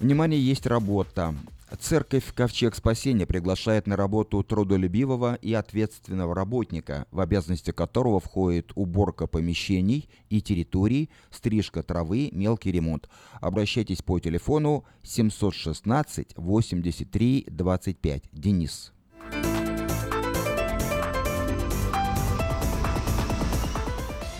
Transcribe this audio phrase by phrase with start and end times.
[0.00, 1.34] Внимание, есть работа.
[1.78, 9.26] Церковь «Ковчег спасения» приглашает на работу трудолюбивого и ответственного работника, в обязанности которого входит уборка
[9.26, 13.10] помещений и территорий, стрижка травы, мелкий ремонт.
[13.42, 18.22] Обращайтесь по телефону 716 83 25.
[18.32, 18.92] Денис.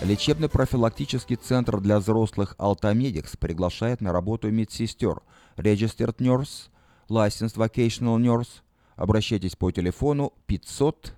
[0.01, 5.21] Лечебно-профилактический центр для взрослых «Алтамедикс» приглашает на работу медсестер
[5.57, 6.69] Registered Nurse,
[7.09, 8.61] Licensed Vocational Nurse.
[8.95, 11.13] Обращайтесь по телефону 500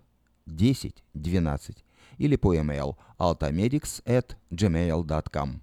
[0.46, 1.84] 10 12
[2.18, 5.62] или по email altamedics at gmail.com.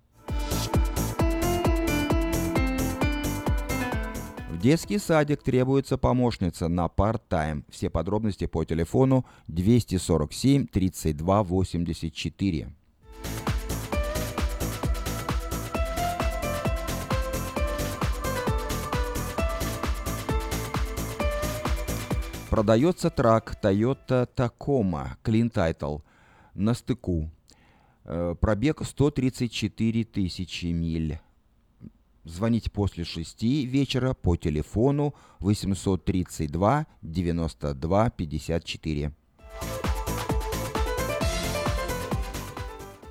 [4.51, 7.65] В детский садик требуется помощница на part-time.
[7.71, 12.69] Все подробности по телефону 247 32 84.
[22.61, 26.03] Продается трак Toyota Tacoma Clean Title
[26.53, 27.31] на стыку.
[28.05, 31.19] Э, пробег 134 тысячи миль.
[32.25, 39.13] Звоните после 6 вечера по телефону 832 92 54.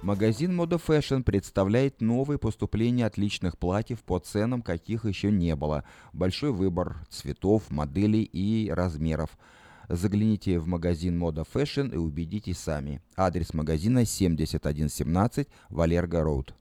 [0.02, 5.83] Магазин Moda Fashion представляет новые поступления отличных платьев по ценам, каких еще не было.
[6.14, 9.38] Большой выбор цветов, моделей и размеров.
[9.89, 13.02] Загляните в магазин Moda Fashion и убедитесь сами.
[13.17, 16.55] Адрес магазина 7117 Валерго Роуд.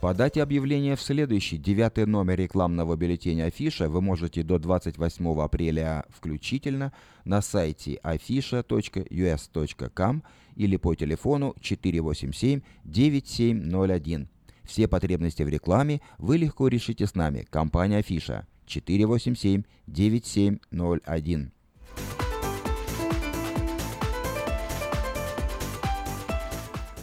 [0.00, 6.92] Подать объявление в следующий, девятый номер рекламного бюллетеня Афиша вы можете до 28 апреля включительно
[7.24, 10.22] на сайте afisha.us.com
[10.54, 14.28] или по телефону 487-9701.
[14.62, 17.44] Все потребности в рекламе вы легко решите с нами.
[17.50, 21.50] Компания Афиша 487-9701.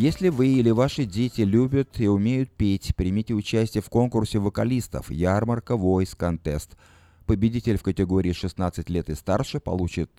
[0.00, 5.74] Если вы или ваши дети любят и умеют петь, примите участие в конкурсе вокалистов «Ярмарка
[5.74, 6.70] Voice Contest».
[7.26, 10.10] Победитель в категории 16 лет и старше получит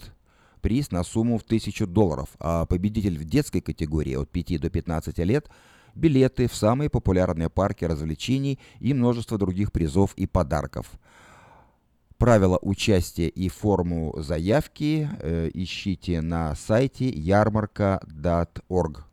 [0.62, 5.18] приз на сумму в 1000 долларов, а победитель в детской категории от 5 до 15
[5.18, 5.50] лет–
[5.96, 10.92] билеты в самые популярные парки развлечений и множество других призов и подарков.
[12.20, 19.11] Правила участия и форму заявки э, ищите на сайте ярмарка.org.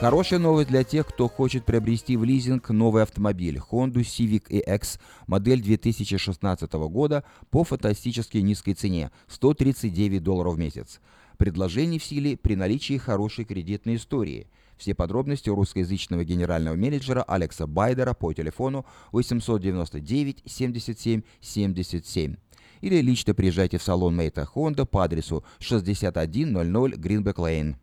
[0.00, 5.60] Хорошая новость для тех, кто хочет приобрести в лизинг новый автомобиль Honda Civic EX модель
[5.60, 11.00] 2016 года по фантастически низкой цене– 139 долларов в месяц.
[11.36, 14.46] Предложение в силе при наличии хорошей кредитной истории.
[14.76, 22.36] Все подробности у русскоязычного генерального менеджера Алекса Байдера по телефону 899 77 77
[22.82, 27.74] или лично приезжайте в салон Мейта Honda по адресу 6100 Greenback Lane.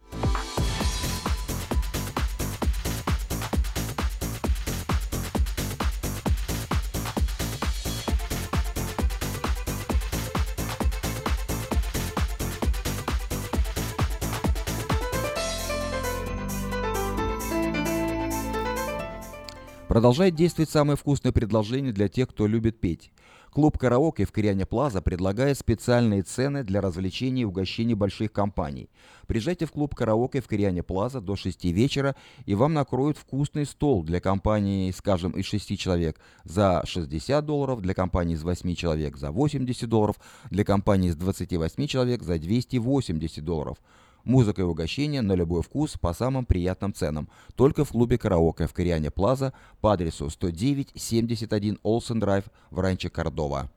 [19.96, 23.14] Продолжает действовать самое вкусное предложение для тех, кто любит петь.
[23.50, 28.90] Клуб «Караоке» в Кориане Плаза предлагает специальные цены для развлечений и угощений больших компаний.
[29.26, 34.04] Приезжайте в клуб «Караоке» в Кориане Плаза до 6 вечера, и вам накроют вкусный стол
[34.04, 39.32] для компании, скажем, из 6 человек за 60 долларов, для компании из 8 человек за
[39.32, 40.18] 80 долларов,
[40.52, 43.78] для компании из 28 человек за 280 долларов.
[44.26, 47.30] Музыка и угощение на любой вкус по самым приятным ценам.
[47.56, 53.70] Только в клубе «Караоке» в Кориане Плаза по адресу 109-71 Олсен Драйв в Ранче Кордова.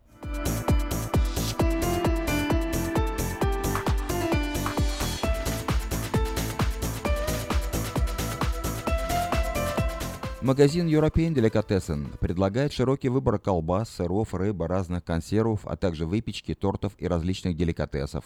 [10.41, 16.95] Магазин European Delicatessen предлагает широкий выбор колбас, сыров, рыбы, разных консервов, а также выпечки, тортов
[16.97, 18.25] и различных деликатесов.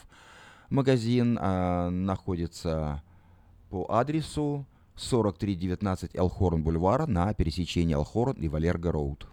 [0.73, 3.03] Магазин а, находится
[3.69, 4.65] по адресу
[4.97, 9.27] 4319 Элхорн Бульвара на пересечении Элхорн и Валерго Роуд.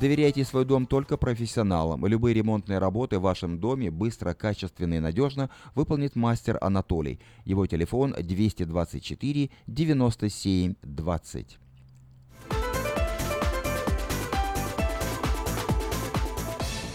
[0.00, 2.06] Доверяйте свой дом только профессионалам.
[2.06, 7.18] Любые ремонтные работы в вашем доме быстро, качественно и надежно выполнит мастер Анатолий.
[7.44, 11.58] Его телефон 224 97 20.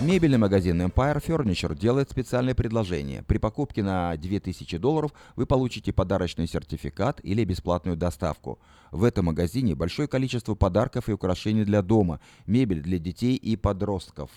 [0.05, 3.23] Мебельный магазин Empire Furniture делает специальное предложение.
[3.23, 8.59] При покупке на 2000 долларов вы получите подарочный сертификат или бесплатную доставку.
[8.91, 14.29] В этом магазине большое количество подарков и украшений для дома, мебель для детей и подростков.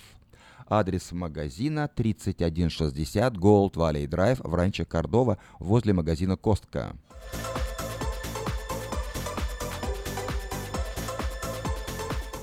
[0.70, 6.97] Адрес магазина 3160 Gold Valley Drive в Ранче Кордова возле магазина Костка.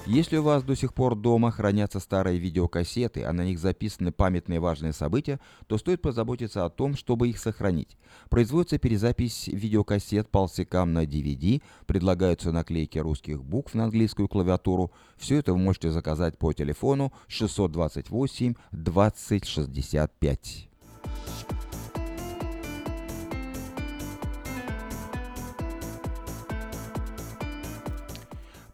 [0.07, 4.60] Если у вас до сих пор дома хранятся старые видеокассеты, а на них записаны памятные
[4.60, 7.98] важные события, то стоит позаботиться о том, чтобы их сохранить.
[8.30, 14.92] Производится перезапись видеокассет полсекам на DVD, предлагаются наклейки русских букв на английскую клавиатуру.
[15.18, 20.69] Все это вы можете заказать по телефону 628 2065.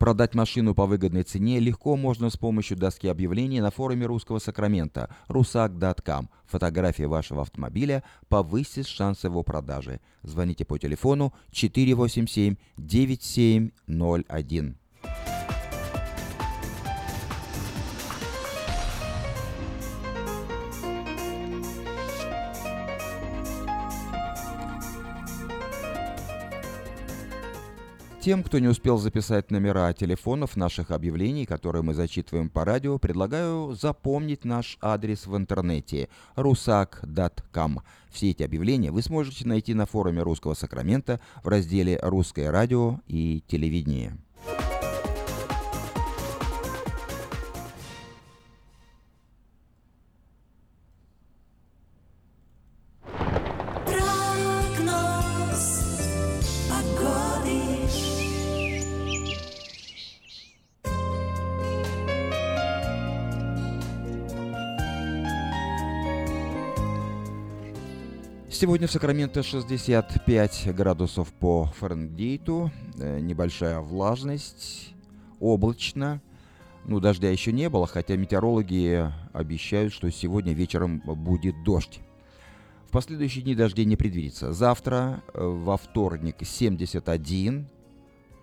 [0.01, 5.15] Продать машину по выгодной цене легко можно с помощью доски объявлений на форуме русского Сакрамента
[5.27, 6.27] rusak.com.
[6.48, 10.01] Фотография вашего автомобиля повысит шансы его продажи.
[10.24, 14.81] Звоните по телефону 487 9701.
[28.21, 33.73] Тем, кто не успел записать номера телефонов наших объявлений, которые мы зачитываем по радио, предлагаю
[33.73, 37.79] запомнить наш адрес в интернете rusak.com.
[38.12, 43.44] Все эти объявления вы сможете найти на форуме Русского Сакрамента в разделе «Русское радио и
[43.47, 44.15] телевидение».
[68.62, 72.69] Сегодня в Сакраменто 65 градусов по Фаренгейту,
[73.00, 74.94] э, небольшая влажность,
[75.40, 76.22] облачно.
[76.86, 82.02] Ну, дождя еще не было, хотя метеорологи обещают, что сегодня вечером будет дождь.
[82.86, 84.54] В последующие дни дождей не предвидится.
[84.54, 87.68] Завтра, э, во вторник, 71,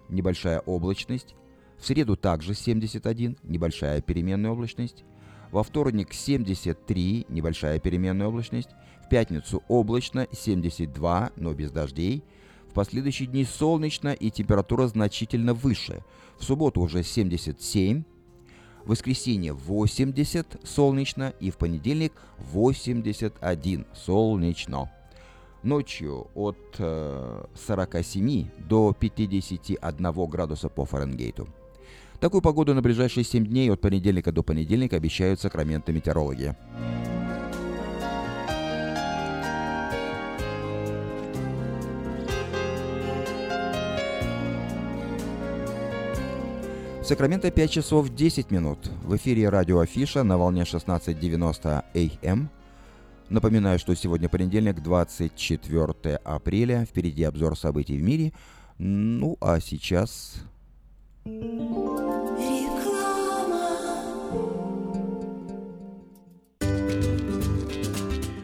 [0.09, 1.37] небольшая облачность.
[1.79, 5.05] В среду также 71, небольшая переменная облачность.
[5.53, 8.71] Во вторник 73, небольшая переменная облачность.
[9.08, 12.22] Пятницу облачно 72, но без дождей.
[12.69, 16.05] В последующие дни солнечно и температура значительно выше.
[16.38, 18.05] В субботу уже 77,
[18.84, 24.90] в воскресенье 80 солнечно и в понедельник 81 солнечно.
[25.62, 31.49] Ночью от э, 47 до 51 градуса по Фаренгейту.
[32.20, 36.54] Такую погоду на ближайшие 7 дней от понедельника до понедельника обещают сакраменты метеорологи.
[47.09, 48.91] Сакраменто 5 часов 10 минут.
[49.03, 52.50] В эфире радио Афиша на волне 16.90 АМ.
[53.31, 56.85] Напоминаю, что сегодня понедельник, 24 апреля.
[56.85, 58.35] Впереди обзор событий в мире.
[58.77, 60.35] Ну, а сейчас...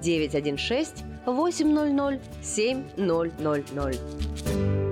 [0.00, 4.91] 916 800 7000.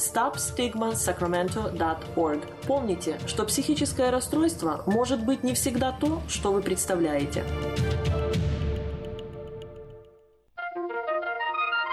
[0.00, 2.40] stopstigmasacramento.org.
[2.66, 7.44] Помните, что психическое расстройство может быть не всегда то, что вы представляете.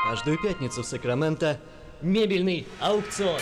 [0.09, 1.59] Каждую пятницу в Сакраменто
[2.01, 3.41] мебельный аукцион.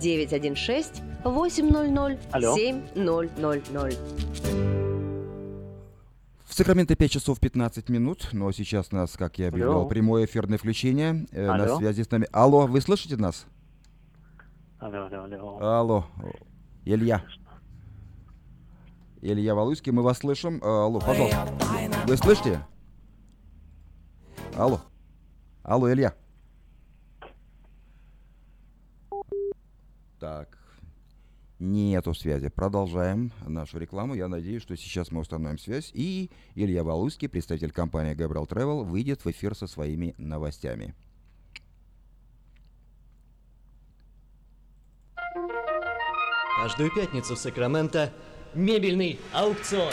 [0.00, 2.54] 916 800 Алло.
[2.56, 3.98] 7000.
[6.46, 9.88] В Сакраменто 5 часов 15 минут, но сейчас у нас, как я объявлял, Алло.
[9.88, 11.26] прямое эфирное включение.
[11.30, 11.78] э, на Алло.
[11.78, 12.26] связи с нами.
[12.32, 13.46] Алло, вы слышите нас?
[14.80, 15.58] Алло, алло, алло.
[15.60, 16.04] Алло,
[16.84, 17.22] Илья.
[19.20, 20.58] Илья Валуйский, мы вас слышим.
[20.62, 21.48] Э, Алло, пожалуйста.
[22.06, 22.60] Вы слышите?
[24.56, 24.80] Алло.
[25.62, 26.14] Алло, Илья.
[30.18, 30.58] Так.
[31.58, 32.48] Нету связи.
[32.48, 34.14] Продолжаем нашу рекламу.
[34.14, 35.90] Я надеюсь, что сейчас мы установим связь.
[35.92, 40.94] И Илья Валуйский, представитель компании Gabriel Travel, выйдет в эфир со своими новостями.
[46.62, 48.12] Каждую пятницу в Сакраменто
[48.54, 49.92] мебельный аукцион.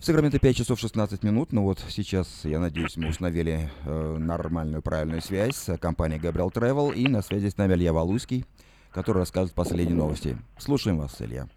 [0.00, 1.52] В Сакраменто 5 часов 16 минут.
[1.52, 6.94] Ну вот сейчас, я надеюсь, мы установили э, нормальную, правильную связь с компанией Gabriel Travel.
[6.94, 8.46] И на связи с нами Илья Валуйский,
[8.92, 10.38] который расскажет последние новости.
[10.56, 11.48] Слушаем вас, Илья.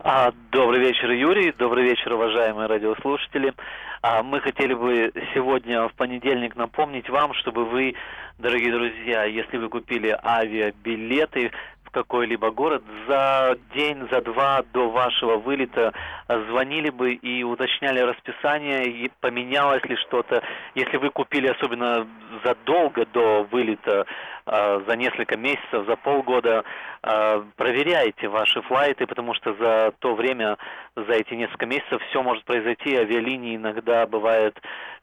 [0.00, 1.52] А, добрый вечер, Юрий.
[1.52, 3.54] Добрый вечер, уважаемые радиослушатели.
[4.02, 7.94] А, мы хотели бы сегодня в понедельник напомнить вам, чтобы вы,
[8.38, 11.52] дорогие друзья, если вы купили авиабилеты
[11.96, 15.94] какой-либо город, за день, за два до вашего вылета
[16.28, 20.42] звонили бы и уточняли расписание, и поменялось ли что-то.
[20.74, 22.06] Если вы купили особенно
[22.44, 24.04] задолго до вылета,
[24.46, 26.64] за несколько месяцев, за полгода.
[27.02, 30.56] Э, проверяйте ваши флайты, потому что за то время,
[30.94, 32.96] за эти несколько месяцев все может произойти.
[32.96, 34.58] Авиалинии иногда бывает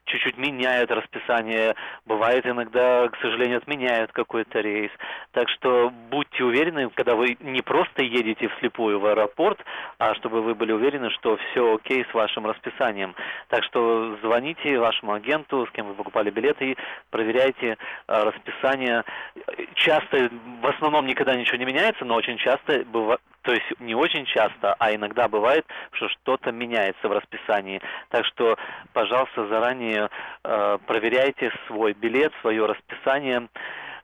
[0.05, 4.91] чуть-чуть меняют расписание, бывает иногда, к сожалению, отменяют какой-то рейс.
[5.31, 9.59] Так что будьте уверены, когда вы не просто едете вслепую в аэропорт,
[9.99, 13.15] а чтобы вы были уверены, что все окей с вашим расписанием.
[13.49, 16.77] Так что звоните вашему агенту, с кем вы покупали билеты, и
[17.09, 19.03] проверяйте а, расписание.
[19.75, 20.29] Часто,
[20.61, 24.73] в основном никогда ничего не меняется, но очень часто бывает то есть не очень часто,
[24.79, 27.81] а иногда бывает, что что-то меняется в расписании.
[28.09, 28.57] Так что,
[28.93, 30.09] пожалуйста, заранее
[30.43, 33.49] э, проверяйте свой билет, свое расписание.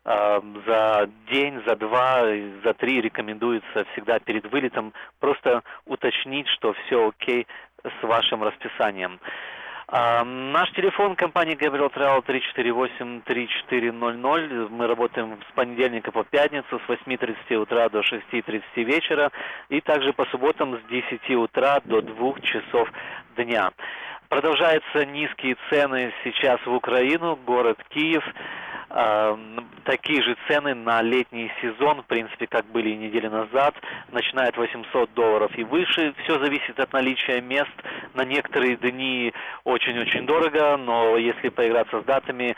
[0.04, 2.26] Э, за день, за два,
[2.64, 7.48] за три рекомендуется всегда перед вылетом просто уточнить, что все окей
[7.84, 9.22] с вашим расписанием.
[9.92, 12.24] А, наш телефон компании Gabriel Travel
[13.26, 14.70] 348-3400.
[14.70, 19.32] Мы работаем с понедельника по пятницу с 8.30 утра до 6.30 вечера
[19.70, 22.88] и также по субботам с 10 утра до 2 часов
[23.36, 23.72] дня.
[24.28, 28.24] Продолжаются низкие цены сейчас в Украину, город Киев.
[28.92, 29.38] Э,
[29.84, 33.76] такие же цены на летний сезон, в принципе, как были недели назад,
[34.12, 36.14] начиная от 800 долларов и выше.
[36.24, 37.72] Все зависит от наличия мест.
[38.16, 39.32] На некоторые дни
[39.64, 42.56] очень-очень дорого, но если поиграться с датами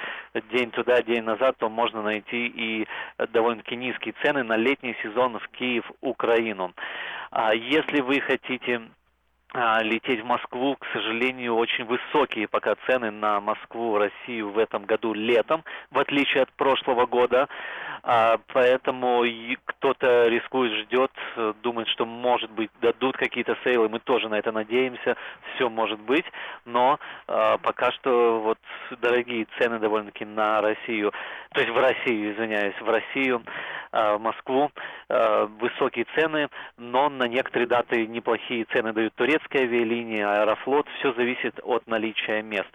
[0.51, 2.87] день туда, день назад, то можно найти и
[3.31, 6.73] довольно-таки низкие цены на летний сезон в Киев, Украину.
[7.31, 8.81] А если вы хотите
[9.53, 15.13] лететь в Москву, к сожалению, очень высокие пока цены на Москву, Россию в этом году
[15.13, 17.49] летом, в отличие от прошлого года.
[18.03, 19.23] А, поэтому
[19.65, 21.11] кто-то рискует, ждет,
[21.61, 23.89] думает, что, может быть, дадут какие-то сейлы.
[23.89, 25.17] Мы тоже на это надеемся.
[25.53, 26.25] Все может быть.
[26.65, 28.57] Но а, пока что вот
[29.01, 31.11] дорогие цены довольно-таки на Россию.
[31.53, 33.43] То есть в Россию, извиняюсь, в Россию,
[33.91, 34.71] в Москву.
[35.59, 41.87] Высокие цены, но на некоторые даты неплохие цены дают турецкая авиалиния, Аэрофлот, все зависит от
[41.87, 42.71] наличия мест.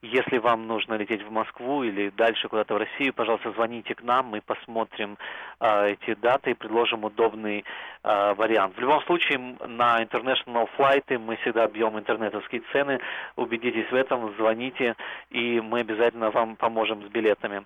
[0.00, 4.26] Если вам нужно лететь в Москву или дальше куда-то в Россию, пожалуйста, звоните к нам,
[4.26, 5.18] мы посмотрим
[5.58, 7.64] э, эти даты и предложим удобный
[8.04, 8.76] э, вариант.
[8.76, 13.00] В любом случае, на international флайты мы всегда бьем интернетовские цены.
[13.34, 14.94] Убедитесь в этом, звоните,
[15.30, 17.64] и мы обязательно вам поможем с билетами.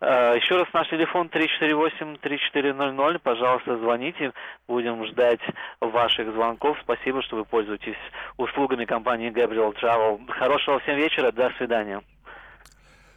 [0.00, 3.20] Э, еще раз наш телефон 348-3400.
[3.20, 4.32] Пожалуйста, звоните.
[4.66, 5.42] Будем ждать
[5.80, 6.76] ваших звонков.
[6.82, 7.94] Спасибо, что вы пользуетесь
[8.36, 10.28] услугами компании Gabriel Travel.
[10.32, 11.30] Хорошего всем вечера.
[11.30, 12.02] До свидания свидания.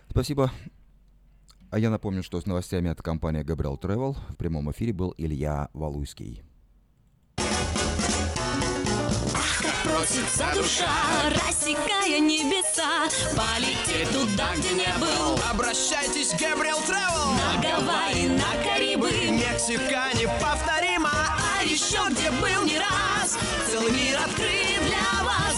[0.09, 0.51] Спасибо.
[1.69, 5.69] А я напомню, что с новостями от компании Gabriel Travel в прямом эфире был Илья
[5.73, 6.43] Валуйский.
[9.83, 10.89] просится душа,
[11.29, 15.39] рассекая небеса, полететь туда, где не был.
[15.49, 17.35] Обращайтесь, Габриэл Travel!
[17.37, 23.37] На Гавайи, на Карибы, Мексика неповторима, а еще где был не раз,
[23.69, 24.90] целый мир открыт.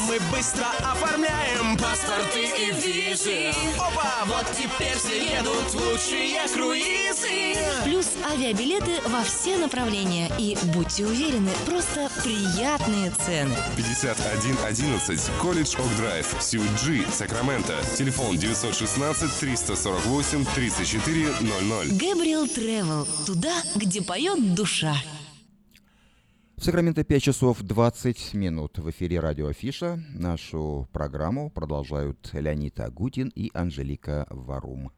[0.07, 3.53] Мы быстро оформляем паспорты и визы.
[3.77, 4.25] Опа!
[4.25, 7.57] Вот теперь все едут лучшие круизы.
[7.85, 10.29] Плюс авиабилеты во все направления.
[10.37, 13.55] И будьте уверены, просто приятные цены.
[13.77, 17.75] 5111 Колледж Ок Драйв, Сьюджи, Сакраменто.
[17.97, 21.95] Телефон 916 348 3400.
[21.95, 23.07] Гэбриэл Тревел.
[23.25, 24.95] Туда, где поет душа.
[26.63, 28.77] В Сакраменто 5 часов 20 минут.
[28.77, 30.01] В эфире радио Афиша.
[30.13, 34.89] Нашу программу продолжают Леонид Агутин и Анжелика Варум.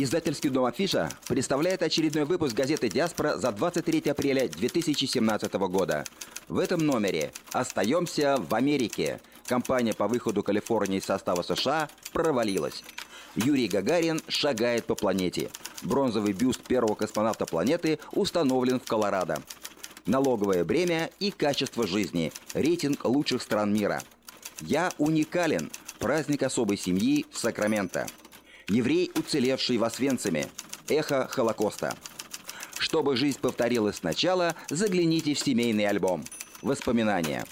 [0.00, 6.04] Издательский дом Афиша представляет очередной выпуск газеты «Диаспора» за 23 апреля 2017 года.
[6.46, 9.20] В этом номере «Остаемся в Америке».
[9.48, 12.84] Компания по выходу Калифорнии из состава США провалилась.
[13.34, 15.50] Юрий Гагарин шагает по планете.
[15.82, 19.42] Бронзовый бюст первого космонавта планеты установлен в Колорадо.
[20.06, 22.32] Налоговое бремя и качество жизни.
[22.54, 24.00] Рейтинг лучших стран мира.
[24.60, 25.72] «Я уникален».
[25.98, 28.06] Праздник особой семьи в Сакраменто.
[28.68, 30.46] Еврей, уцелевший в Освенциме.
[30.88, 31.96] Эхо Холокоста.
[32.78, 36.22] Чтобы жизнь повторилась сначала, загляните в семейный альбом.
[36.60, 37.46] Воспоминания.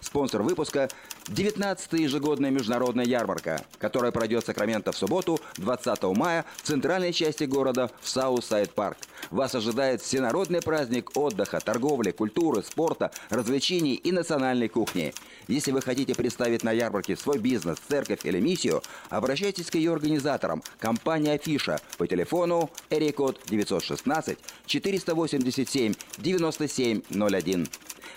[0.00, 0.88] Спонсор выпуска–
[1.28, 7.44] 19-я ежегодная международная ярмарка, которая пройдет в Сакраменто в субботу, 20 мая, в центральной части
[7.44, 8.98] города, в Southside Park.
[9.30, 15.12] Вас ожидает всенародный праздник отдыха, торговли, культуры, спорта, развлечений и национальной кухни.
[15.48, 20.62] Если вы хотите представить на ярмарке свой бизнес, церковь или миссию, обращайтесь к ее организаторам,
[20.78, 27.68] компания Афиша, по телефону Эрикод 916 487 9701.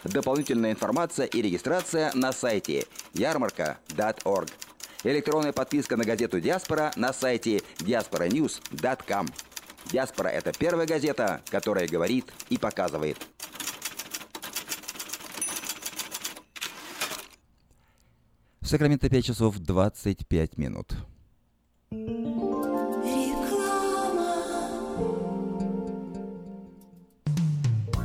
[0.09, 4.49] Дополнительная информация и регистрация на сайте ярмарка.org.
[5.03, 9.27] Электронная подписка на газету «Диаспора» на сайте diasporanews.com.
[9.91, 13.17] «Диаспора»— это первая газета, которая говорит и показывает.
[18.61, 20.93] В Сакраменто 5 часов 25 минут.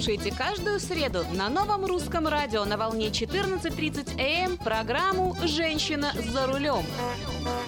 [0.00, 6.86] Слушайте каждую среду на новом русском радио на волне 14.30 АМ программу «Женщина за рулем».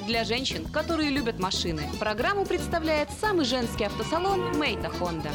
[0.07, 5.29] Для женщин, которые любят машины, программу представляет самый женский автосалон «Мейта Хонда».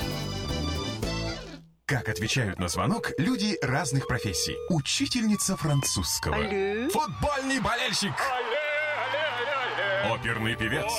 [1.86, 4.56] Как отвечают на звонок люди разных профессий.
[4.70, 6.36] Учительница французского.
[6.36, 6.90] Алле.
[6.90, 8.14] Футбольный болельщик.
[10.10, 10.92] Оперный певец.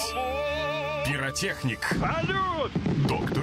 [1.08, 1.80] Пиротехник.
[1.98, 2.70] Салют!
[3.08, 3.42] Доктор.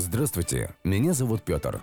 [0.00, 1.82] Здравствуйте, меня зовут Петр.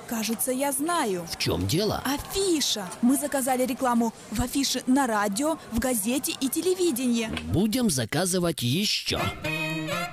[0.11, 1.25] Кажется, я знаю.
[1.25, 2.03] В чем дело?
[2.03, 2.85] Афиша.
[3.01, 7.29] Мы заказали рекламу в афише на радио, в газете и телевидении.
[7.53, 9.21] Будем заказывать еще.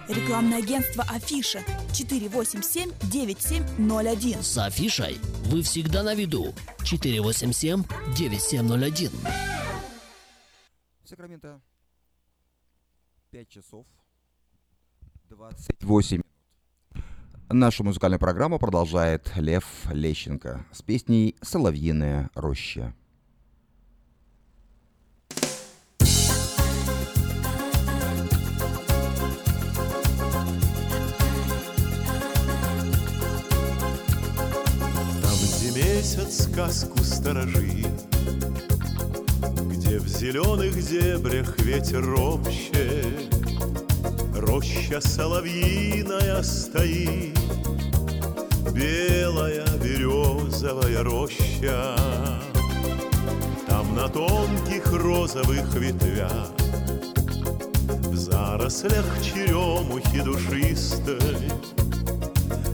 [0.06, 4.40] Рекламное агентство Афиша 487-9701.
[4.40, 6.54] С афишей вы всегда на виду.
[6.84, 9.10] 487-9701.
[11.04, 11.60] Сакраменто
[13.32, 13.84] 5 часов
[15.28, 16.27] 28 минут.
[17.50, 22.94] Нашу музыкальную программу продолжает Лев Лещенко с песней «Соловьиная роща».
[35.74, 37.86] Месяц сказку сторожит,
[39.70, 43.37] Где в зеленых дебрях ветер ропщет,
[44.38, 47.36] Роща соловьиная стоит,
[48.72, 51.96] Белая березовая роща.
[53.66, 56.50] Там на тонких розовых ветвях
[57.88, 61.50] В зарослях черемухи душистой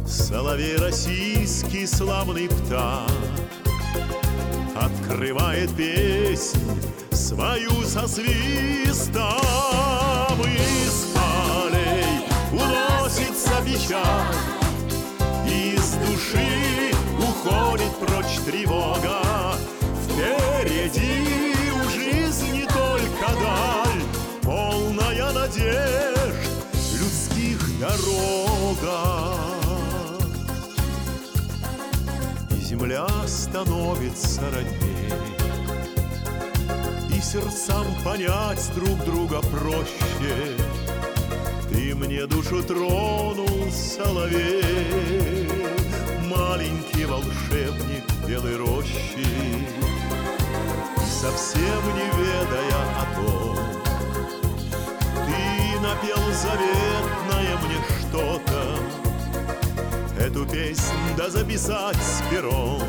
[0.07, 3.09] Соловей российский славный птах
[4.77, 6.59] Открывает песнь
[7.11, 9.41] свою со свистом
[10.55, 11.24] полей
[13.65, 14.35] печаль
[15.47, 19.21] Из души уходит прочь тревога.
[20.05, 24.03] Впереди у жизни только даль
[24.43, 26.51] Полная надежд
[26.93, 29.35] людских дорога.
[32.51, 35.13] И земля становится родней
[37.11, 40.57] И сердцам понять друг друга проще
[41.75, 45.49] Ты мне душу тронул, соловей
[46.29, 49.27] Маленький волшебник белой рощи
[50.97, 53.59] И совсем не ведая о том
[55.27, 58.61] Ты напел заветное мне что-то.
[60.17, 62.83] Эту песнь да записать с пером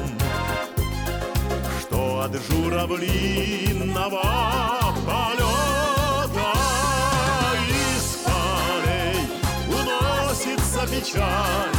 [1.82, 4.22] Что от журавлиного
[5.08, 5.45] полета
[10.96, 11.76] печаль.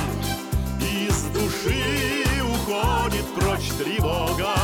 [0.80, 4.54] Из души уходит прочь тревога.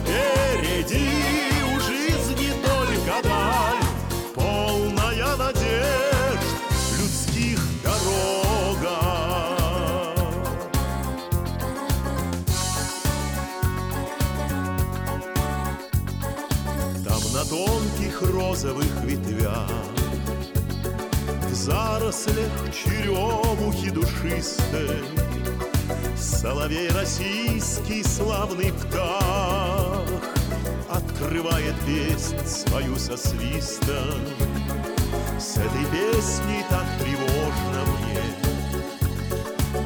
[0.00, 1.08] Впереди
[1.74, 3.82] у жизни только даль.
[4.34, 6.42] Полная надежд
[6.98, 8.98] людских дорога.
[17.04, 19.99] Там на тонких розовых ветвях
[21.50, 25.02] В зарослях черемухи душистой.
[26.16, 30.06] Соловей российский славный птах
[30.88, 34.20] Открывает песнь свою со свистом.
[35.40, 38.22] С этой песней так тревожно мне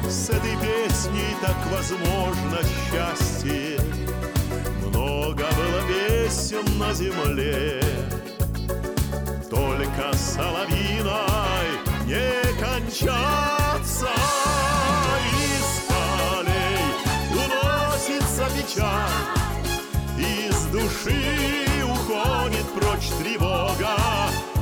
[0.07, 3.79] С этой песней так возможно счастье.
[4.85, 7.81] Много было песен на земле
[9.49, 11.24] Только соловьиной
[12.05, 14.09] не кончаться
[15.33, 16.79] Из полей
[17.31, 19.09] уносится печаль
[20.17, 23.95] Из души уходит прочь тревога.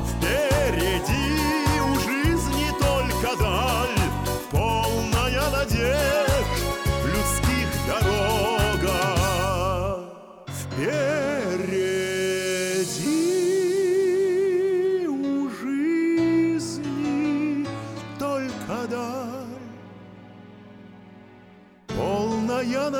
[0.08, 3.93] Впереди у жизни только даль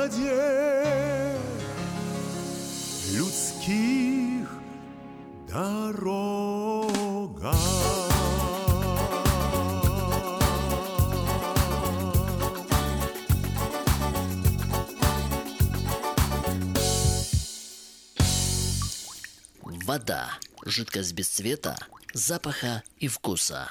[0.04, 1.40] Надежд
[3.10, 4.50] людских
[5.48, 6.74] дорога.
[19.86, 20.28] Вода.
[20.66, 21.78] Жидкость без цвета,
[22.12, 23.70] запаха и вкуса.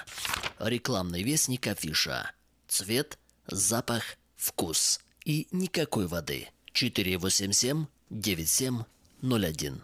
[0.58, 2.32] Рекламный вестник афиша.
[2.68, 5.03] Цвет, запах, вкус.
[5.26, 6.50] И никакой воды.
[6.74, 9.84] 487 9701.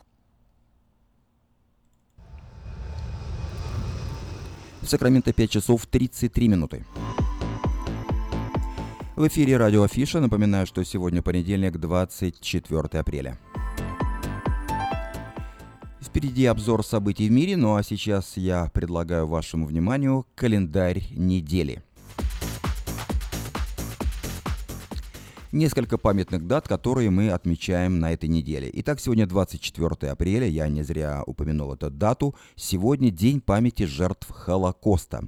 [4.82, 6.86] В Сакраменто 5 часов 33 минуты.
[9.16, 10.20] В эфире радио Афиша.
[10.20, 13.38] Напоминаю, что сегодня понедельник, 24 апреля.
[16.02, 21.84] Впереди обзор событий в мире, ну а сейчас я предлагаю вашему вниманию календарь недели.
[25.52, 28.70] Несколько памятных дат, которые мы отмечаем на этой неделе.
[28.72, 32.36] Итак, сегодня 24 апреля, я не зря упомянул эту дату.
[32.56, 35.24] Сегодня День памяти жертв Холокоста.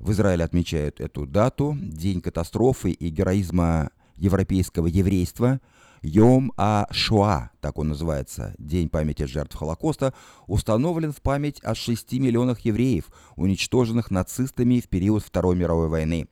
[0.00, 5.60] В Израиле отмечают эту дату, День катастрофы и героизма европейского еврейства–
[6.02, 10.14] Йом А Шуа, так он называется, День памяти жертв Холокоста,
[10.46, 16.28] установлен в память о 6 миллионах евреев, уничтоженных нацистами в период Второй мировой войны.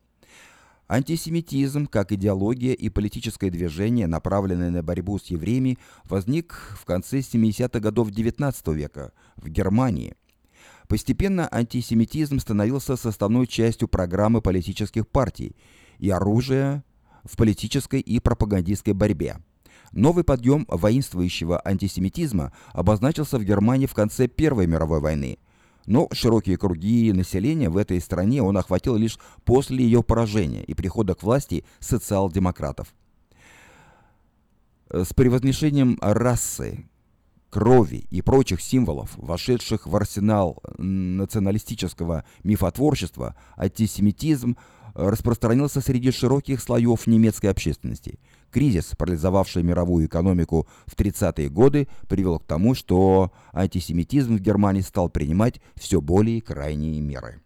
[0.89, 7.81] Антисемитизм, как идеология и политическое движение, направленное на борьбу с евреями, возник в конце 70-х
[7.81, 10.15] годов XIX века в Германии.
[10.87, 15.57] Постепенно антисемитизм становился составной частью программы политических партий
[15.99, 16.85] и оружия
[17.25, 19.39] в политической и пропагандистской борьбе.
[19.91, 25.39] Новый подъем воинствующего антисемитизма обозначился в Германии в конце Первой мировой войны.
[25.87, 31.15] Но широкие круги населения в этой стране он охватил лишь после ее поражения и прихода
[31.15, 32.93] к власти социал-демократов.
[34.91, 36.89] С превозношением расы,
[37.51, 44.57] крови и прочих символов, вошедших в арсенал националистического мифотворчества, антисемитизм
[44.95, 48.19] распространился среди широких слоев немецкой общественности–
[48.51, 55.09] Кризис, парализовавший мировую экономику в 30-е годы, привел к тому, что антисемитизм в Германии стал
[55.09, 57.41] принимать все более крайние меры.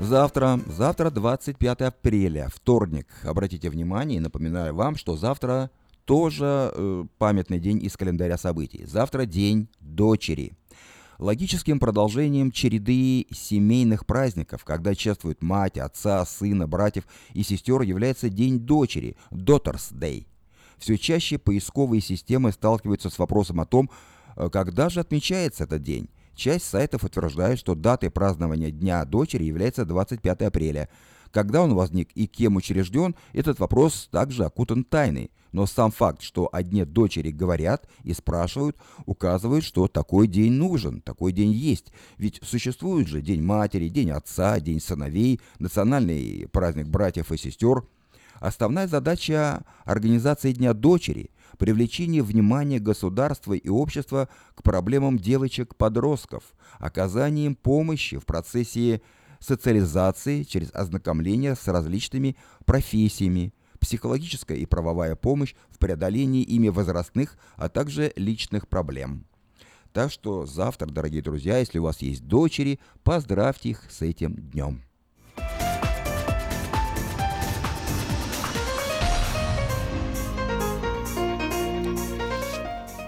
[0.00, 3.06] Завтра, завтра 25 апреля, вторник.
[3.22, 5.70] Обратите внимание напоминаю вам, что завтра
[6.04, 8.84] тоже э, памятный день из календаря событий.
[8.84, 10.52] Завтра день дочери–
[11.18, 18.58] логическим продолжением череды семейных праздников, когда чествуют мать, отца, сына, братьев и сестер, является День
[18.58, 20.26] дочери– Daughters Day.
[20.78, 23.90] Все чаще поисковые системы сталкиваются с вопросом о том,
[24.36, 26.08] э, когда же отмечается этот день.
[26.34, 30.88] Часть сайтов утверждает, что датой празднования Дня дочери является 25 апреля.
[31.32, 36.48] Когда он возник и кем учрежден, этот вопрос также окутан тайной– но сам факт, что
[36.50, 41.92] одни дочери говорят и спрашивают, указывает, что такой день нужен, такой день есть.
[42.16, 47.84] Ведь существует же День матери, День отца, День сыновей, национальный праздник братьев и сестер.
[48.40, 56.42] Основная задача организации Дня дочери– привлечение внимания государства и общества к проблемам девочек-подростков,
[56.78, 59.02] оказание им помощи в процессе
[59.42, 67.68] социализации через ознакомление с различными профессиями, психологическая и правовая помощь в преодолении ими возрастных, а
[67.68, 69.26] также личных проблем.
[69.92, 74.82] Так что завтра, дорогие друзья, если у вас есть дочери, поздравьте их с этим днем.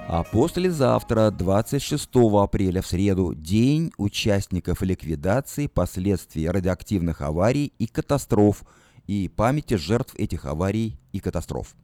[0.07, 8.65] А послезавтра, 26 апреля, в среду, День участников ликвидации последствий радиоактивных аварий и катастроф–
[9.07, 11.75] и памяти жертв этих аварий и катастроф.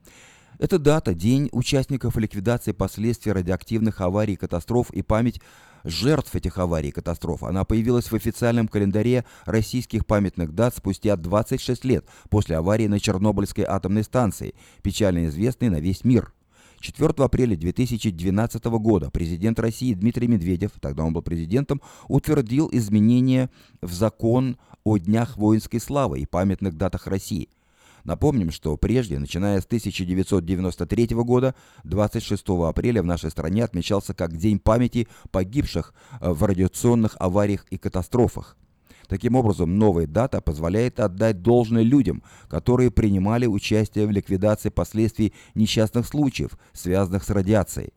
[0.58, 5.40] Эта дата– день участников ликвидации последствий радиоактивных аварий и катастроф и память
[5.84, 7.42] жертв этих аварий и катастроф.
[7.42, 13.64] Она появилась в официальном календаре российских памятных дат спустя 26 лет после аварии на Чернобыльской
[13.64, 16.32] атомной станции, печально известной на весь мир–
[16.80, 23.50] 4 апреля 2012 года президент России Дмитрий Медведев, тогда он был президентом, утвердил изменения
[23.80, 27.48] в закон о Днях воинской славы и памятных датах России.
[28.04, 31.54] Напомним, что прежде, начиная с 1993 года,
[31.84, 37.76] 26 апреля в нашей стране отмечался как День памяти погибших э, в радиационных авариях и
[37.76, 38.56] катастрофах.
[39.10, 46.06] Таким образом, новая дата позволяет отдать должное людям, которые принимали участие в ликвидации последствий несчастных
[46.06, 47.92] случаев, связанных с радиацией.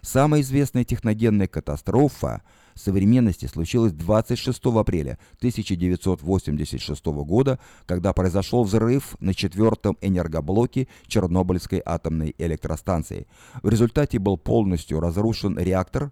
[0.00, 2.40] Самая известная техногенная катастрофа
[2.74, 13.26] современности случилась 26 апреля 1986 года, когда произошел взрыв на четвертом энергоблоке Чернобыльской атомной электростанции.
[13.62, 16.10] В результате был полностью разрушен реактор,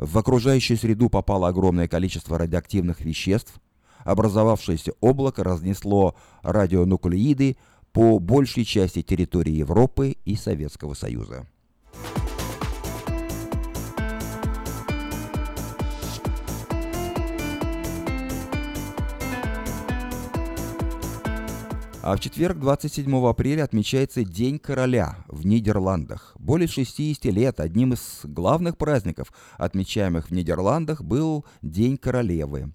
[0.00, 3.60] в окружающую среду попало огромное количество радиоактивных веществ.
[3.98, 7.58] Образовавшееся облако разнесло радионуклеиды
[7.92, 11.46] по большей части территории Европы и Советского Союза.
[22.02, 26.34] А в четверг, 27 апреля, отмечается День короля в Нидерландах.
[26.38, 32.72] Более 60 лет одним из главных праздников, отмечаемых в Нидерландах, был День королевы.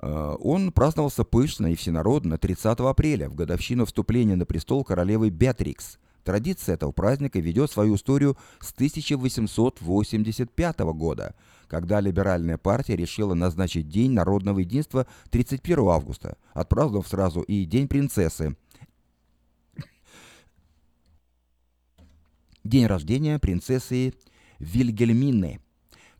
[0.00, 5.98] Э, он праздновался пышно и всенародно 30 апреля, в годовщину вступления на престол королевы Беатрикс.
[6.22, 11.34] Традиция этого праздника ведет свою историю с 1885 года,
[11.72, 18.54] когда либеральная партия решила назначить День народного единства 31 августа, отпраздновав сразу и День принцессы.
[22.62, 24.12] День рождения принцессы
[24.58, 25.60] Вильгельмины.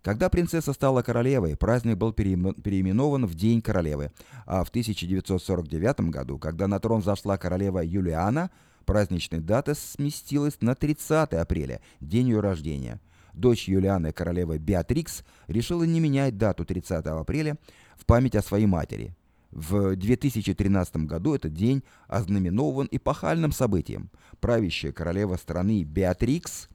[0.00, 4.10] Когда принцесса стала королевой, праздник был переименован в День королевы,
[4.46, 8.50] а в 1949 году, когда на трон зашла королева Юлиана,
[8.86, 13.00] праздничная дата сместилась на 30 апреля, день ее рождения.
[13.32, 17.56] Дочь Юлианы, королева Беатрикс, решила не менять дату 30 апреля
[17.96, 19.14] в память о своей матери.
[19.50, 24.10] В 2013 году этот день ознаменован эпохальным событием.
[24.40, 26.68] Правящая королева страны Беатрикс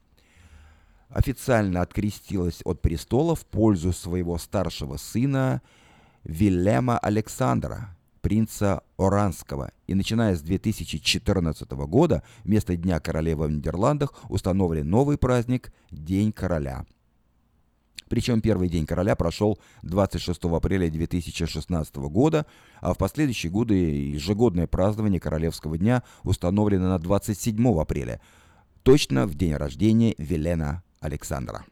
[1.10, 5.62] официально открестилась от престола в пользу своего старшего сына
[6.24, 7.97] Вильяма Александра,
[8.28, 9.72] принца Оранского.
[9.88, 16.86] И начиная с 2014 года вместо Дня королевы в Нидерландах установлен новый праздник– День короля.
[18.10, 22.46] Причем первый День короля прошел 26 апреля 2016 года,
[22.82, 28.20] а в последующие годы ежегодное празднование Королевского дня установлено на 27 апреля,
[28.84, 31.64] точно в день рождения Велена Александра.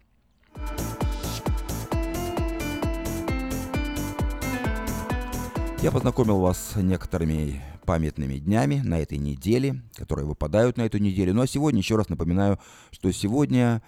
[5.81, 11.33] Я познакомил вас с некоторыми памятными днями на этой неделе, которые выпадают на эту неделю.
[11.33, 12.59] Ну а сегодня еще раз напоминаю,
[12.91, 13.83] что сегодня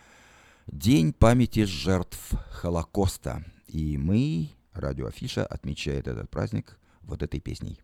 [0.68, 3.44] День памяти жертв Холокоста.
[3.68, 7.80] И мы, радио Афиша, отмечает этот праздник вот этой песней.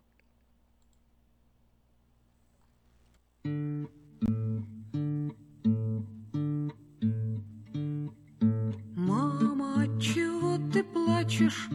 [8.95, 11.69] Мама, чего ты плачешь,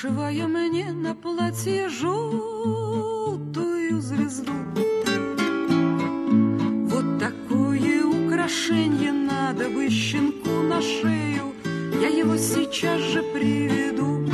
[0.00, 3.20] пришивая мне на платье желтую
[4.00, 4.52] звезду?
[6.88, 11.52] Вот такое украшение надо бы щенку на шею,
[12.00, 14.24] я его сейчас же приведу.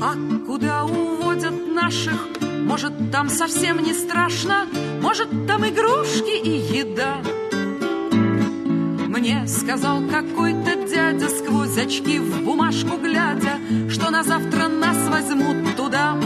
[0.00, 0.14] А
[0.46, 2.28] куда уводят наших?
[2.40, 4.66] Может, там совсем не страшно,
[5.02, 7.16] может, там игрушки и еда.
[9.08, 13.58] Мне сказал какой-то дядя сквозь очки в бумажку глядя,
[13.88, 16.16] что на завтра нас возьмут туда.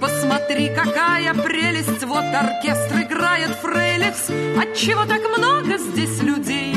[0.00, 4.30] Посмотри, какая прелесть, вот оркестр играет фрейликс,
[4.60, 6.76] отчего так много здесь людей?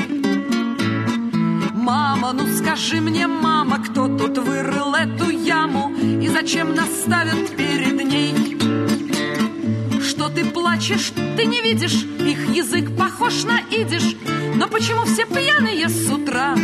[1.74, 8.04] Мама, ну скажи мне, мама, кто тут вырыл эту яму и зачем нас ставят перед
[8.04, 8.58] ней?
[10.02, 14.16] Что ты плачешь, ты не видишь, их язык похож на идиш,
[14.72, 16.56] почему все пьяные с утра?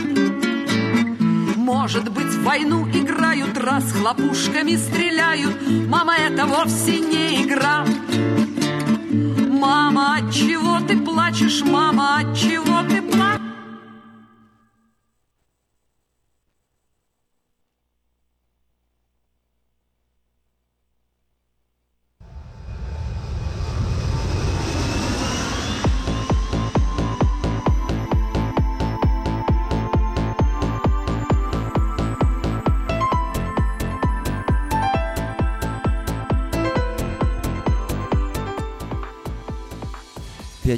[1.56, 5.56] Может быть, в войну играют, раз хлопушками стреляют.
[5.88, 7.86] Мама, это вовсе не игра.
[9.50, 11.64] Мама, от чего ты плачешь?
[11.64, 13.25] Мама, от чего ты плачешь?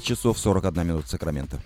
[0.04, 1.60] Часов 41 минут Сакрамента.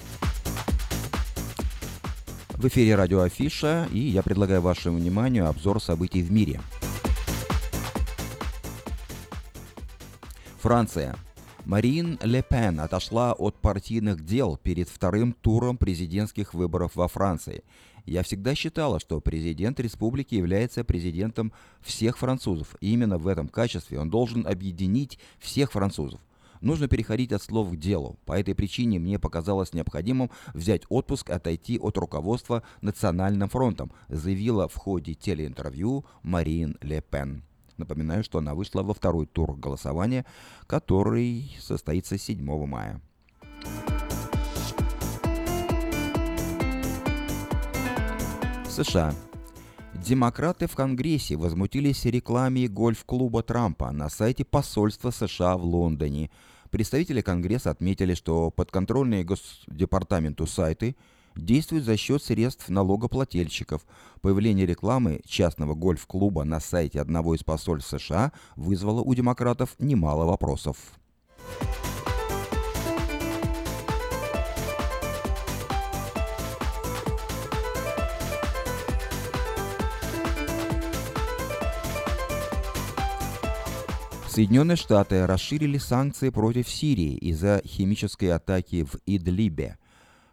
[2.49, 6.61] В эфире радио Афиша, и я предлагаю вашему вниманию обзор событий в мире.
[10.61, 11.15] Франция.
[11.65, 17.63] Марин Ле Пен отошла от партийных дел перед вторым туром президентских выборов во Франции.
[18.05, 21.51] Я всегда считала, что президент республики является президентом
[21.81, 22.75] всех французов.
[22.79, 26.19] И именно в этом качестве он должен объединить всех французов.
[26.61, 28.19] Нужно переходить от слов к делу.
[28.25, 34.67] По этой причине мне показалось необходимым взять отпуск и отойти от руководства Национальным фронтом, заявила
[34.67, 37.43] в ходе телеинтервью Марин Ле Пен.
[37.77, 40.23] Напоминаю, что она вышла во второй тур голосования,
[40.67, 43.01] который состоится 7 мая.
[48.69, 49.15] США.
[49.95, 56.29] Демократы в Конгрессе возмутились рекламе гольф-клуба Трампа на сайте посольства США в Лондоне–
[56.71, 60.95] Представители Конгресса отметили, что подконтрольные Госдепартаменту сайты
[61.35, 63.85] действуют за счет средств налогоплательщиков.
[64.21, 70.77] Появление рекламы частного гольф-клуба на сайте одного из посольств США вызвало у демократов немало вопросов.
[84.31, 89.77] Соединенные Штаты расширили санкции против Сирии из-за химической атаки в Идлибе.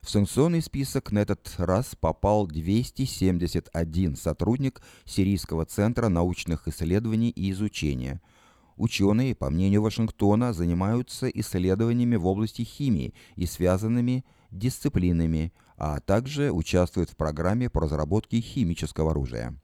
[0.02, 8.20] В санкционный список на этот раз попал 271 сотрудник Сирийского центра научных исследований и изучения.
[8.76, 17.10] Ученые, по мнению Вашингтона, занимаются исследованиями в области химии и связанными дисциплинами, а также участвуют
[17.10, 19.60] в программе по разработке химического оружия.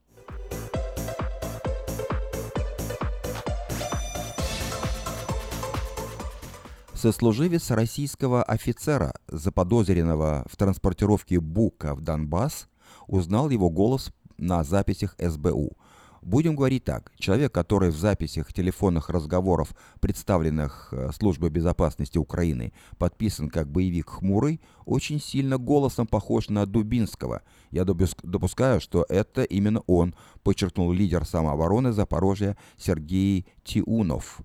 [7.04, 12.66] Сослуживец российского офицера, заподозренного в транспортировке Бука в Донбасс,
[13.06, 15.76] узнал его голос на записях СБУ.
[16.22, 23.50] Будем говорить так, человек, который в записях телефонных разговоров, представленных э, Службой безопасности Украины, подписан
[23.50, 27.42] как боевик «Хмурый», очень сильно голосом похож на Дубинского.
[27.70, 34.40] Я допускаю, что это именно он, подчеркнул лидер самообороны Запорожья Сергей Тиунов.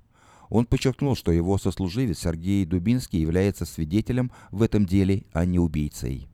[0.49, 6.27] Он подчеркнул, что его сослуживец Сергей Дубинский является свидетелем в этом деле, а не убийцей.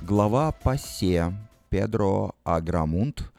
[0.00, 1.34] Глава ПАСЕ
[1.70, 3.32] Педро Аграмунт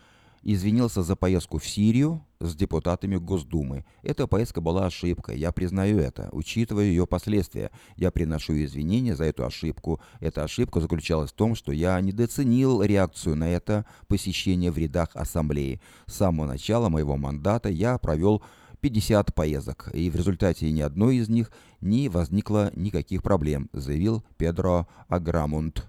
[0.44, 3.86] извинился за поездку в Сирию с депутатами Госдумы.
[4.04, 6.30] Эта поездка была ошибкой, я признаю это.
[6.32, 10.00] Учитывая ее последствия, я приношу извинения за эту ошибку.
[10.20, 15.82] Эта ошибка заключалась в том, что я недооценил реакцию на это посещение в рядах ассамблеи.
[16.06, 18.44] С самого начала моего мандата я провел
[18.82, 24.88] 50 поездок, и в результате ни одной из них не возникло никаких проблем, заявил Педро
[25.08, 25.88] Аграмунт.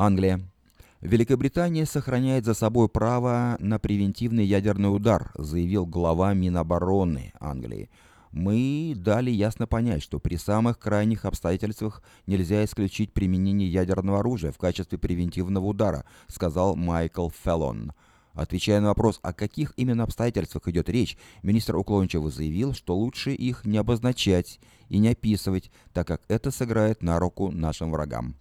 [0.00, 0.40] Англия.
[1.00, 7.90] Великобритания сохраняет за собой право на превентивный ядерный удар, заявил глава Минобороны Англии.
[8.30, 14.58] Мы дали ясно понять, что при самых крайних обстоятельствах нельзя исключить применение ядерного оружия в
[14.58, 17.92] качестве превентивного удара, сказал Майкл Феллон.
[18.34, 23.64] Отвечая на вопрос, о каких именно обстоятельствах идет речь, министр уклончиво заявил, что лучше их
[23.64, 28.36] не обозначать и не описывать, так как это сыграет на руку нашим врагам.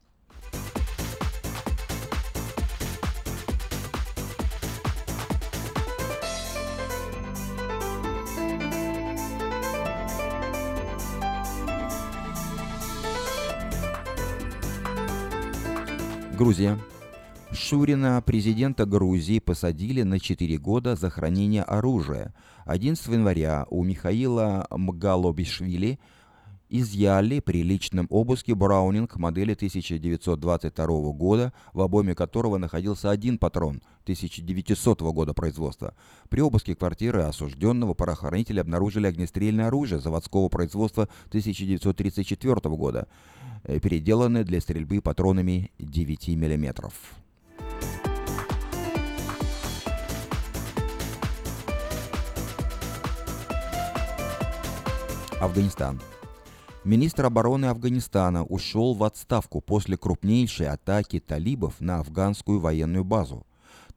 [16.37, 16.77] Грузия.
[17.51, 22.31] Шурина, президента Грузии, посадили на 4 года за хранение оружия.
[22.65, 25.97] 11 января у Михаила Мгалобишвили
[26.69, 35.01] изъяли при личном обыске Браунинг модели 1922 года, в обойме которого находился один патрон 1900
[35.01, 35.93] года производства.
[36.29, 43.07] При обыске квартиры осужденного правоохранители обнаружили огнестрельное оружие заводского производства 1934 года.
[43.63, 46.91] Э, переделаны для стрельбы патронами 9 мм.
[55.39, 55.99] Афганистан.
[56.87, 63.45] Министр обороны Афганистана ушел в отставку после крупнейшей атаки талибов на афганскую военную базу.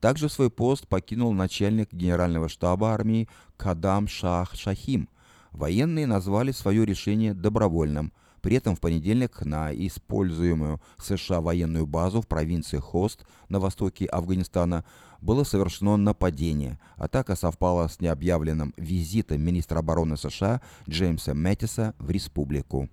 [0.01, 5.09] Также свой пост покинул начальник генерального штаба армии Кадам Шах Шахим.
[5.53, 12.27] Военные назвали свое решение добровольным– при этом в понедельник на используемую США военную базу в
[12.27, 14.85] провинции Хост на востоке Афганистана
[15.21, 16.79] было совершено нападение.
[16.97, 22.89] Атака совпала с необъявленным визитом министра обороны США Джеймса Мэттиса в республику.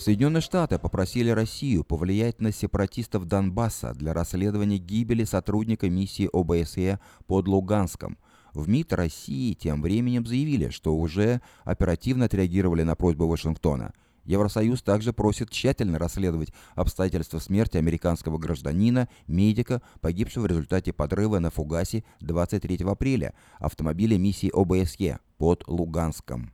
[0.00, 7.46] Соединенные Штаты попросили Россию повлиять на сепаратистов Донбасса для расследования гибели сотрудника миссии ОБСЕ под
[7.46, 8.16] Луганском.
[8.54, 13.92] В МИД России тем временем заявили, что уже оперативно отреагировали на просьбу Вашингтона.
[14.24, 21.50] Евросоюз также просит тщательно расследовать обстоятельства смерти американского гражданина, медика, погибшего в результате подрыва на
[21.50, 26.52] Фугасе 23 апреля автомобиля миссии ОБСЕ под Луганском.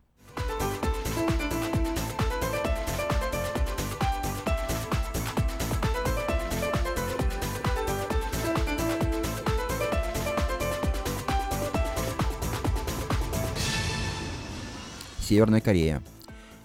[15.27, 16.01] Северная Корея.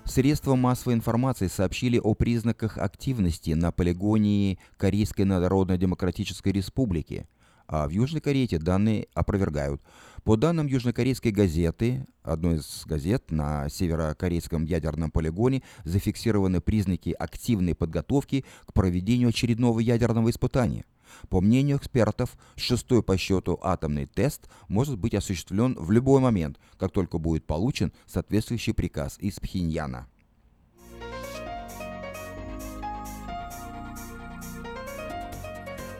[0.04, 7.26] Средства массовой информации сообщили о признаках активности на полигоне Корейской Народно-Демократической Республики.
[7.66, 9.82] а в Южной Корее эти данные опровергают.
[10.22, 18.44] По данным южнокорейской газеты, одной из газет на северокорейском ядерном полигоне зафиксированы признаки активной подготовки
[18.64, 20.84] к проведению очередного ядерного испытания.
[21.28, 26.92] По мнению экспертов, шестой по счету атомный тест может быть осуществлен в любой момент, как
[26.92, 30.06] только будет получен соответствующий приказ из Пхеньяна.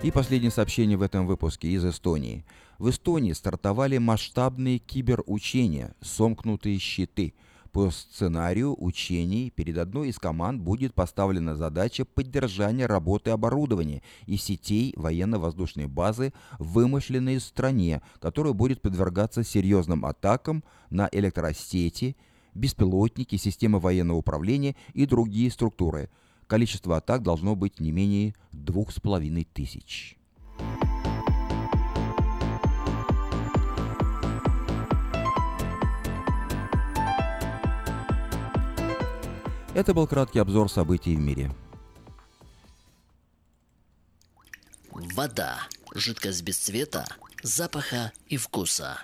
[0.02, 2.44] И последнее сообщение в этом выпуске из Эстонии.
[2.78, 7.34] В Эстонии стартовали масштабные киберучения «Сомкнутые щиты».
[7.72, 14.92] По сценарию учений перед одной из команд будет поставлена задача поддержания работы оборудования и сетей
[14.94, 22.14] военно-воздушной базы в вымышленной стране, которая будет подвергаться серьезным атакам на электросети,
[22.52, 26.10] беспилотники, системы военного управления и другие структуры.
[26.46, 30.21] Количество атак должно быть не менее 2500.
[39.74, 41.50] Это был краткий обзор событий в мире.
[44.90, 45.60] Вода.
[45.94, 47.06] Жидкость без цвета,
[47.42, 48.98] запаха и вкуса.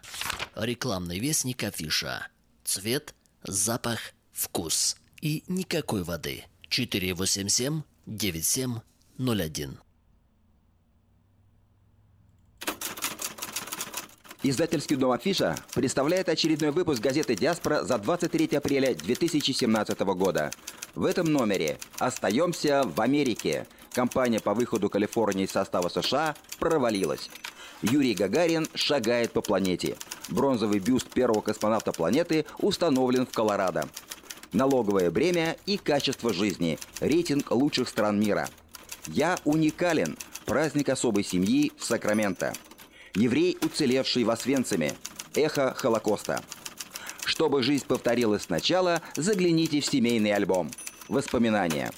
[0.54, 2.28] Рекламный вестник афиша.
[2.64, 3.98] Цвет, запах,
[4.32, 4.96] вкус.
[5.20, 6.44] И никакой воды.
[6.68, 9.78] 487 9701.
[14.44, 20.52] Издательский дом «Афиша» представляет очередной выпуск газеты «Диаспора» за 23 апреля 2017 года.
[20.94, 23.66] В этом номере «Остаемся в Америке».
[23.92, 27.30] Компания по выходу Калифорнии из состава США провалилась.
[27.82, 29.96] Юрий Гагарин шагает по планете.
[30.28, 33.88] Бронзовый бюст первого космонавта планеты установлен в Колорадо.
[34.52, 36.78] Налоговое бремя и качество жизни.
[37.00, 38.48] Рейтинг лучших стран мира.
[39.08, 40.16] «Я уникален».
[40.46, 42.54] Праздник особой семьи в Сакраменто.
[43.14, 44.94] Еврей, уцелевший в Освенциме.
[45.34, 46.42] Эхо Холокоста.
[47.24, 50.70] Чтобы жизнь повторилась сначала, загляните в семейный альбом.
[51.08, 51.90] Воспоминания.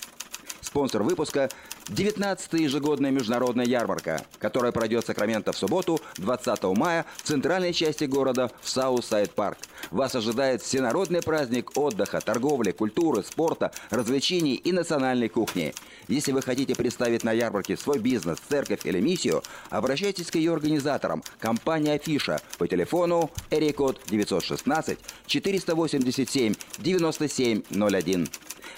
[0.61, 1.49] Спонсор выпуска
[1.91, 8.05] 19-я ежегодная международная ярмарка, которая пройдет в Сакраменто в субботу, 20 мая, в центральной части
[8.05, 9.59] города в Саусайд Парк.
[9.91, 15.75] Вас ожидает всенародный праздник отдыха, торговли, культуры, спорта, развлечений и национальной кухни.
[16.07, 21.25] Если вы хотите представить на ярмарке свой бизнес, церковь или миссию, обращайтесь к ее организаторам,
[21.41, 28.29] компания Афиша, по телефону area code 916 487 9701.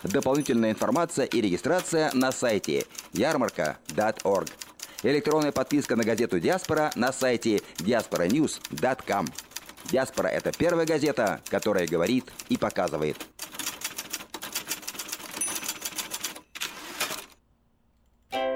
[0.02, 4.48] Дополнительная информация и регистрация на сайте ярмарка.org.
[5.04, 9.26] Электронная подписка на газету «Диаспора» на сайте diasporanews.com.
[9.90, 13.16] «Диаспора»— это первая газета, которая говорит и показывает.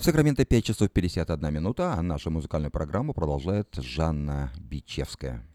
[0.00, 5.46] В Сакраменто 5 часов 51 минута, а нашу музыкальную программу продолжает Жанна Бичевская.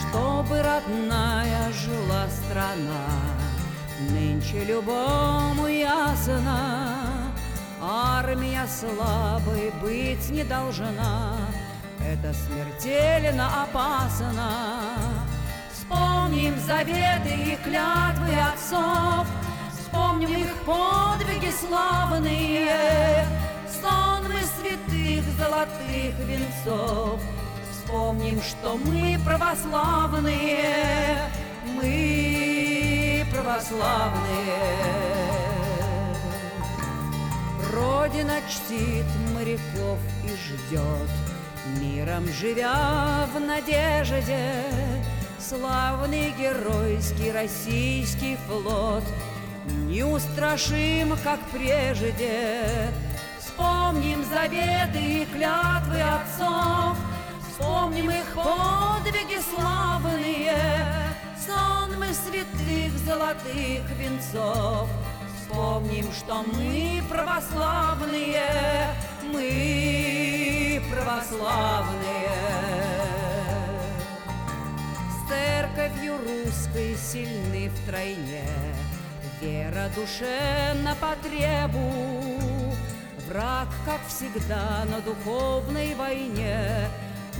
[0.00, 3.04] Чтобы родная жила страна,
[4.12, 7.34] Нынче любому ясно,
[7.82, 11.36] Армия слабой быть не должна,
[12.12, 14.50] Это смертельно опасно.
[15.72, 19.26] Вспомним заветы и клятвы отцов,
[19.72, 23.26] Вспомним их подвиги славные,
[23.80, 27.20] Сонмы святых золотых венцов—
[27.86, 31.20] Вспомним, что мы православные,
[31.76, 34.58] мы православные.
[37.72, 41.10] Родина чтит моряков и ждет,
[41.80, 44.62] Миром живя в надежде,
[45.38, 49.04] Славный геройский российский флот
[49.86, 52.64] Неустрашим, как прежде.
[53.38, 56.96] Вспомним заветы и клятвы отцов,
[57.50, 60.52] Вспомним их подвиги славные,
[61.46, 64.88] Сонмы святых золотых венцов.
[65.40, 68.94] Вспомним, что мы православные,
[69.32, 72.30] Мы православные.
[75.10, 78.48] С церковью русской сильны втройне.
[79.40, 81.92] Вера душе на потребу,
[83.28, 86.88] враг, как всегда, на духовной войне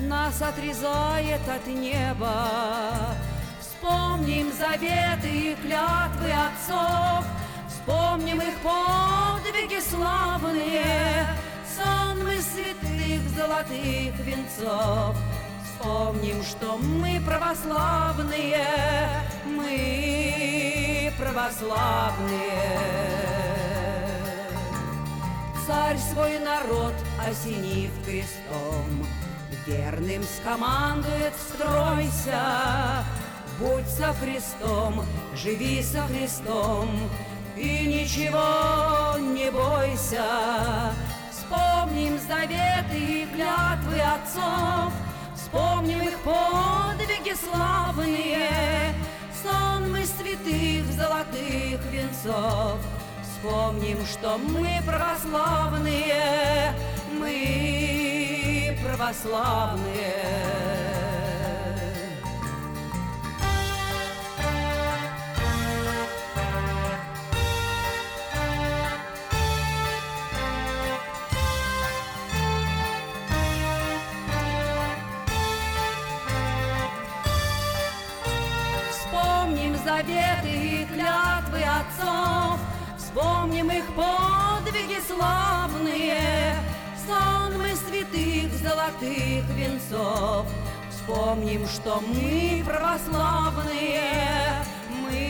[0.00, 3.16] нас отрезает от неба.
[3.60, 7.24] Вспомним заветы и клятвы отцов,
[7.86, 11.28] Вспомним их подвиги славные,
[11.76, 15.16] Сонмы святых золотых венцов.
[15.64, 18.66] Вспомним, что мы православные,
[19.44, 22.46] мы православные.
[25.66, 26.94] Царь свой народ
[27.28, 29.06] осенив крестом,
[29.66, 33.04] Верным скомандует «Стройся!»
[33.58, 35.04] Будь со Христом,
[35.34, 36.88] живи со Христом,
[37.56, 40.92] И ничего не бойся.
[41.48, 44.92] Вспомним заветы и клятвы отцов,
[45.36, 48.92] Вспомним их подвиги славные,
[49.42, 52.80] Сонмы святых золотых венцов.
[53.22, 56.74] Вспомним, что мы православные,
[57.16, 60.85] мы православные.
[81.86, 82.58] Отцов,
[82.98, 86.54] Вспомним их подвиги славные,
[87.06, 90.46] Сонмы святых золотых венцов.
[90.90, 94.02] Вспомним, что мы православные,
[95.02, 95.26] мы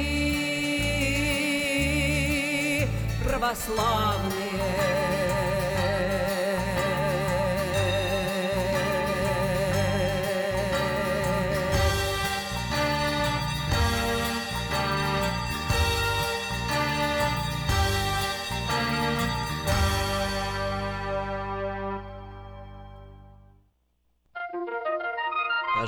[3.25, 5.06] православные.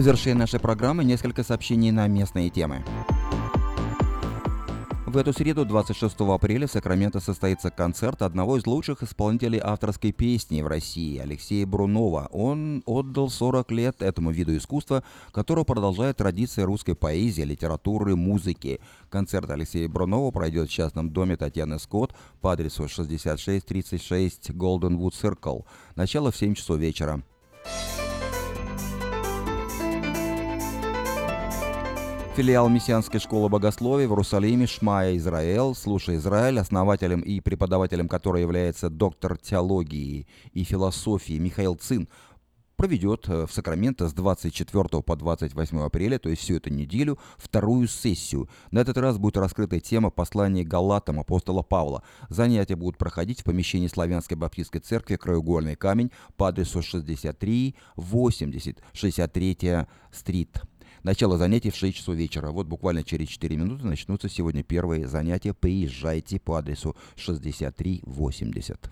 [0.00, 2.82] И в завершение нашей программы несколько сообщений на местные темы.
[5.04, 10.62] В эту среду, 26 апреля, в Сакраменто состоится концерт одного из лучших исполнителей авторской песни
[10.62, 12.30] в России, Алексея Брунова.
[12.32, 18.80] Он отдал 40 лет этому виду искусства, которое продолжает традиции русской поэзии, литературы, музыки.
[19.10, 25.66] Концерт Алексея Брунова пройдет в частном доме Татьяны Скотт по адресу 6636 Goldenwood Circle.
[25.94, 27.22] Начало в 7 часов вечера.
[32.36, 38.88] Филиал Мессианской школы богословия в Иерусалиме Шмая Израиль, слушай Израиль, основателем и преподавателем которой является
[38.88, 42.08] доктор теологии и философии Михаил Цин,
[42.76, 47.88] проведет э, в Сакраменто с 24 по 28 апреля, то есть всю эту неделю, вторую
[47.88, 48.48] сессию.
[48.70, 52.04] На этот раз будет раскрыта тема послания Галатам апостола Павла.
[52.28, 59.86] Занятия будут проходить в помещении Славянской Баптистской церкви «Краеугольный камень» по адресу 63 80 63
[60.12, 60.62] стрит.
[61.02, 62.50] Начало занятий в 6 часов вечера.
[62.50, 65.54] Вот буквально через 4 минуты начнутся сегодня первые занятия.
[65.54, 68.90] Приезжайте по адресу 6380.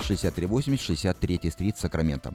[0.00, 2.34] 6380, 63 стрит, Сакраменто.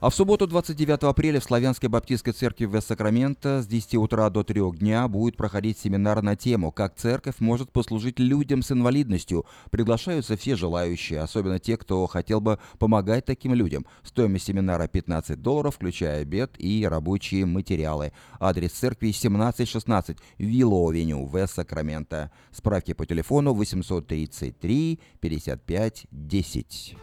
[0.00, 4.44] А в субботу 29 апреля в Славянской Баптистской церкви в Сакраменто с 10 утра до
[4.44, 9.44] 3 дня будет проходить семинар на тему «Как церковь может послужить людям с инвалидностью».
[9.72, 13.86] Приглашаются все желающие, особенно те, кто хотел бы помогать таким людям.
[14.04, 18.12] Стоимость семинара 15 долларов, включая обед и рабочие материалы.
[18.38, 22.30] Адрес церкви 1716 Виллоу-авеню в Сакраменто.
[22.52, 26.96] Справки по телефону 833 55 10.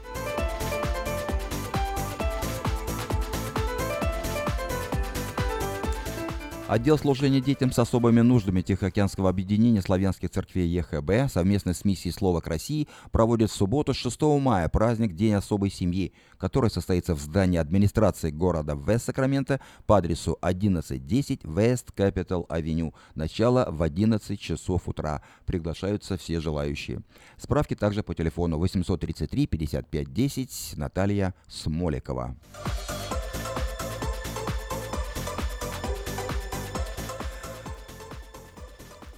[6.67, 12.41] Отдел служения детям с особыми нуждами Тихоокеанского объединения славянских церквей ЕХБ совместно с миссией «Слово
[12.41, 17.59] к России» проводит в субботу 6 мая праздник День особой семьи, который состоится в здании
[17.59, 22.95] администрации города Вест-Сакраменто по адресу 1110 West Capital Avenue.
[23.13, 25.21] Начало в 11 часов утра.
[25.45, 27.01] Приглашаются все желающие.
[27.37, 32.35] Справки также по телефону 833 55 10 Наталья Смоликова.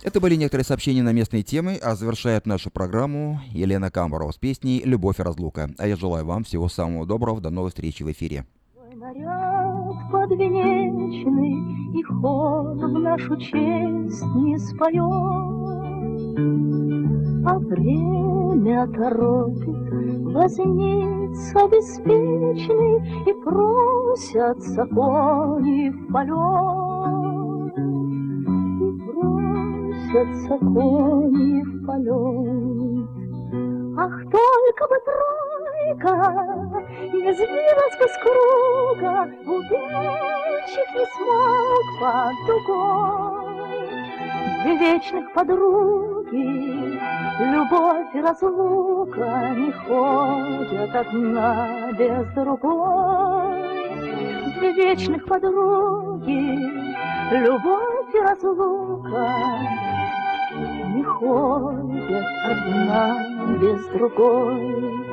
[0.08, 4.82] Это были некоторые сообщения на местные темы, а завершает нашу программу Елена Камбарова с песней
[4.86, 5.70] «Любовь и разлука».
[5.78, 8.46] А я желаю вам всего самого доброго, до новой встречи в эфире.
[8.96, 15.04] наряд подвенечный, и хор в нашу честь не споет.
[17.46, 19.92] А время торопит
[20.34, 27.17] возница беспечный, И просятся кони в полет.
[30.08, 33.10] И просятся кони в полет.
[34.00, 36.16] Ах, только бы тройка
[37.14, 39.14] не сбилась бы с круга,
[39.46, 43.58] Убежчик не смог под дугой.
[44.80, 47.00] Вечных подруги,
[47.40, 53.77] любовь и разлука Не ходят одна без другой.
[54.58, 56.58] Две вечных подруги,
[57.32, 59.30] любовь и разлука
[60.96, 65.08] Не ходят одна без другой.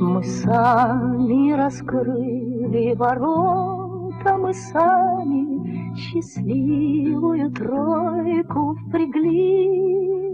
[0.00, 10.27] Мы сами раскрыли ворота, мы сами счастливую тройку впрягли.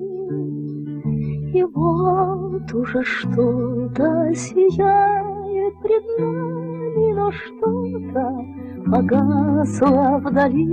[1.54, 8.44] И вот уже что-то сияет пред нами, но что-то
[8.90, 10.66] погасло вдали.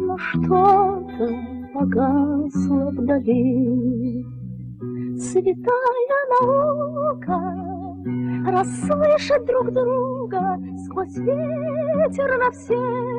[0.00, 1.28] Но что-то
[1.74, 4.24] погасло вдали.
[5.18, 7.68] Святая наука
[8.50, 13.18] расслышать друг друга сквозь ветер на все